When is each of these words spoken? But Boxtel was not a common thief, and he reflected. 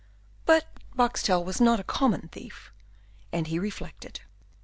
But 0.47 0.65
Boxtel 0.97 1.43
was 1.45 1.61
not 1.61 1.79
a 1.79 1.83
common 1.83 2.29
thief, 2.29 2.71
and 3.31 3.45
he 3.45 3.59
reflected. 3.59 4.21